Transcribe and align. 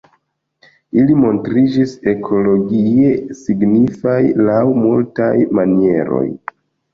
Ili 1.01 1.17
montriĝis 1.23 1.93
ekologie 2.13 3.11
signifaj 3.41 4.17
laŭ 4.49 4.57
multaj 4.87 5.31
manieroj. 5.61 6.25